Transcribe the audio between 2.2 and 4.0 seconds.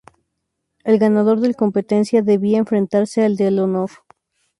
debía enfrentarse al del Honor.